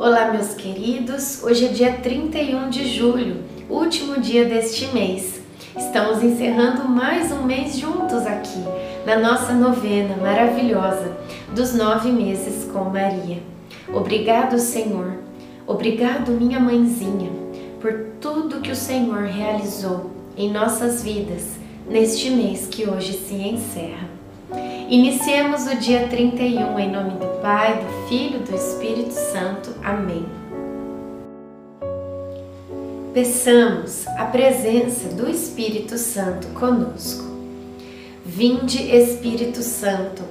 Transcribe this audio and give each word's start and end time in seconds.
Olá, 0.00 0.30
meus 0.30 0.54
queridos. 0.54 1.42
Hoje 1.42 1.64
é 1.64 1.68
dia 1.70 1.92
31 1.94 2.70
de 2.70 2.86
julho, 2.86 3.42
último 3.68 4.20
dia 4.20 4.44
deste 4.44 4.86
mês. 4.94 5.40
Estamos 5.76 6.22
encerrando 6.22 6.88
mais 6.88 7.32
um 7.32 7.42
mês 7.42 7.76
juntos 7.76 8.24
aqui, 8.24 8.62
na 9.04 9.18
nossa 9.18 9.52
novena 9.52 10.16
maravilhosa 10.16 11.16
dos 11.52 11.74
nove 11.74 12.12
meses 12.12 12.70
com 12.72 12.84
Maria. 12.84 13.42
Obrigado, 13.92 14.56
Senhor. 14.60 15.18
Obrigado, 15.66 16.30
minha 16.30 16.60
mãezinha, 16.60 17.32
por 17.80 17.92
tudo 18.20 18.60
que 18.60 18.70
o 18.70 18.76
Senhor 18.76 19.24
realizou 19.24 20.12
em 20.36 20.48
nossas 20.48 21.02
vidas 21.02 21.58
neste 21.90 22.30
mês 22.30 22.68
que 22.70 22.88
hoje 22.88 23.14
se 23.14 23.34
encerra. 23.34 24.17
Iniciemos 24.88 25.66
o 25.66 25.76
dia 25.76 26.08
31 26.08 26.78
em 26.78 26.90
nome 26.90 27.10
do 27.10 27.40
Pai, 27.42 27.78
do 27.78 28.08
Filho 28.08 28.40
e 28.40 28.42
do 28.44 28.56
Espírito 28.56 29.12
Santo. 29.12 29.74
Amém. 29.84 30.24
Peçamos 33.12 34.06
a 34.16 34.24
presença 34.24 35.08
do 35.08 35.28
Espírito 35.28 35.98
Santo 35.98 36.46
conosco. 36.48 37.24
Vinde, 38.24 38.82
Espírito 38.90 39.62
Santo, 39.62 40.22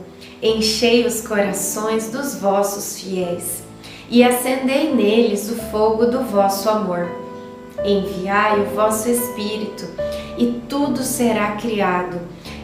enchei 0.41 1.05
os 1.05 1.21
corações 1.21 2.09
dos 2.09 2.35
vossos 2.35 2.99
fiéis 2.99 3.61
e 4.09 4.23
acendei 4.23 4.93
neles 4.93 5.51
o 5.51 5.55
fogo 5.69 6.07
do 6.07 6.21
vosso 6.21 6.67
amor. 6.67 7.07
Enviai 7.85 8.61
o 8.61 8.75
vosso 8.75 9.07
Espírito 9.07 9.85
e 10.37 10.61
tudo 10.67 11.03
será 11.03 11.51
criado 11.57 12.19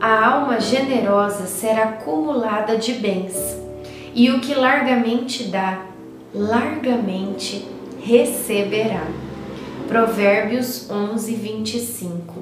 A 0.00 0.26
alma 0.26 0.58
generosa 0.58 1.46
será 1.46 1.82
acumulada 1.84 2.78
de 2.78 2.94
bens, 2.94 3.36
e 4.14 4.30
o 4.30 4.40
que 4.40 4.54
largamente 4.54 5.44
dá, 5.44 5.82
largamente 6.34 7.66
receberá. 8.02 9.06
Provérbios 9.86 10.90
11, 10.90 11.34
25. 11.34 12.34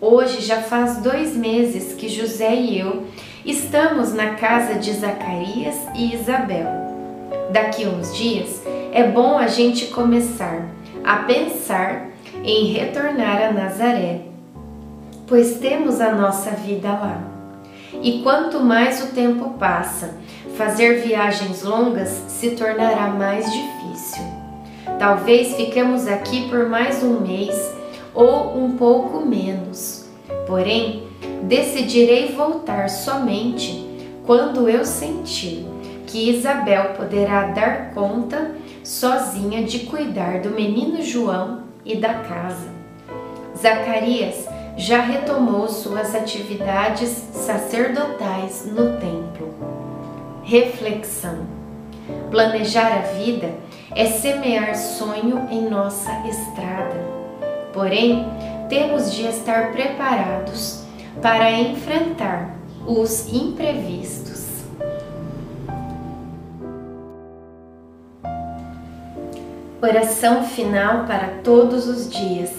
Hoje 0.00 0.40
já 0.42 0.62
faz 0.62 0.98
dois 0.98 1.36
meses 1.36 1.94
que 1.94 2.08
José 2.08 2.54
e 2.54 2.78
eu 2.78 3.04
estamos 3.44 4.14
na 4.14 4.34
casa 4.34 4.74
de 4.74 4.92
Zacarias 4.92 5.74
e 5.96 6.14
Isabel. 6.14 6.68
Daqui 7.50 7.84
uns 7.86 8.16
dias 8.16 8.62
é 8.92 9.02
bom 9.02 9.36
a 9.36 9.48
gente 9.48 9.86
começar 9.86 10.68
a 11.02 11.16
pensar 11.16 12.10
em 12.44 12.72
retornar 12.72 13.42
a 13.42 13.52
Nazaré 13.52 14.29
pois 15.30 15.58
temos 15.58 16.00
a 16.00 16.12
nossa 16.12 16.50
vida 16.50 16.88
lá. 16.88 17.22
E 18.02 18.20
quanto 18.20 18.58
mais 18.58 19.00
o 19.04 19.14
tempo 19.14 19.50
passa, 19.50 20.18
fazer 20.56 21.02
viagens 21.02 21.62
longas 21.62 22.08
se 22.26 22.50
tornará 22.50 23.06
mais 23.06 23.44
difícil. 23.44 24.24
Talvez 24.98 25.54
fiquemos 25.54 26.08
aqui 26.08 26.48
por 26.50 26.68
mais 26.68 27.04
um 27.04 27.20
mês 27.20 27.56
ou 28.12 28.58
um 28.58 28.72
pouco 28.76 29.24
menos. 29.24 30.04
Porém, 30.48 31.04
decidirei 31.44 32.32
voltar 32.32 32.90
somente 32.90 33.86
quando 34.26 34.68
eu 34.68 34.84
sentir 34.84 35.64
que 36.08 36.28
Isabel 36.28 36.94
poderá 36.96 37.52
dar 37.52 37.94
conta 37.94 38.50
sozinha 38.82 39.62
de 39.62 39.80
cuidar 39.80 40.40
do 40.40 40.50
menino 40.50 41.00
João 41.00 41.62
e 41.84 41.94
da 41.94 42.14
casa. 42.14 42.68
Zacarias 43.56 44.49
já 44.76 45.00
retomou 45.00 45.68
suas 45.68 46.14
atividades 46.14 47.08
sacerdotais 47.32 48.66
no 48.66 48.98
templo. 48.98 49.54
Reflexão: 50.42 51.46
Planejar 52.30 52.92
a 52.98 53.12
vida 53.12 53.52
é 53.94 54.06
semear 54.06 54.76
sonho 54.76 55.48
em 55.50 55.68
nossa 55.68 56.12
estrada. 56.26 56.96
Porém, 57.72 58.26
temos 58.68 59.12
de 59.12 59.26
estar 59.26 59.72
preparados 59.72 60.84
para 61.20 61.50
enfrentar 61.50 62.56
os 62.86 63.32
imprevistos. 63.32 64.48
Oração 69.82 70.44
final 70.44 71.06
para 71.06 71.40
todos 71.42 71.88
os 71.88 72.10
dias. 72.10 72.50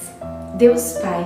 Deus 0.56 0.94
Pai 0.94 1.26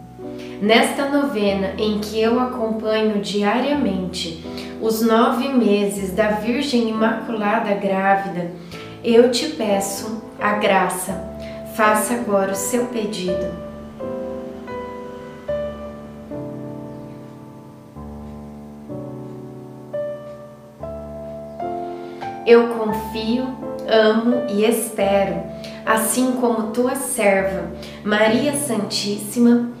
Nesta 0.61 1.09
novena 1.09 1.73
em 1.75 1.97
que 1.97 2.21
eu 2.21 2.39
acompanho 2.39 3.19
diariamente 3.19 4.45
os 4.79 5.01
nove 5.01 5.49
meses 5.49 6.11
da 6.11 6.33
Virgem 6.33 6.87
Imaculada 6.87 7.73
Grávida, 7.73 8.51
eu 9.03 9.31
te 9.31 9.47
peço 9.47 10.21
a 10.39 10.53
graça. 10.53 11.19
Faça 11.75 12.13
agora 12.13 12.51
o 12.51 12.55
seu 12.55 12.85
pedido. 12.85 13.51
Eu 22.45 22.67
confio, 22.75 23.47
amo 23.87 24.43
e 24.47 24.63
espero, 24.63 25.41
assim 25.87 26.33
como 26.33 26.71
tua 26.71 26.93
serva, 26.93 27.71
Maria 28.05 28.53
Santíssima 28.53 29.80